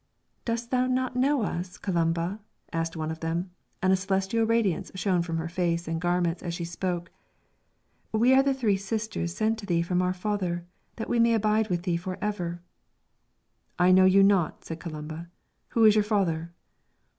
"Dost 0.45 0.71
thou 0.71 0.87
not 0.87 1.15
know 1.15 1.43
us, 1.43 1.77
Columba?" 1.77 2.39
asked 2.73 2.97
one 2.97 3.11
of 3.11 3.19
them, 3.19 3.51
and 3.83 3.93
a 3.93 3.95
celestial 3.95 4.47
radiance 4.47 4.91
shone 4.95 5.21
from 5.21 5.37
her 5.37 5.47
face 5.47 5.87
and 5.87 6.01
garments 6.01 6.41
as 6.41 6.55
she 6.55 6.65
spoke. 6.65 7.11
"We 8.11 8.33
are 8.33 8.41
three 8.51 8.77
sisters 8.77 9.35
sent 9.35 9.59
to 9.59 9.67
thee 9.67 9.83
from 9.83 10.01
our 10.01 10.11
Father, 10.13 10.65
that 10.95 11.07
we 11.07 11.19
may 11.19 11.35
abide 11.35 11.69
with 11.69 11.83
thee 11.83 11.97
for 11.97 12.17
ever." 12.19 12.63
"I 13.77 13.91
know 13.91 14.05
you 14.05 14.23
not," 14.23 14.65
said 14.65 14.79
Columba. 14.79 15.27
"Who 15.67 15.85
is 15.85 15.93
your 15.93 16.03
father?" 16.03 16.51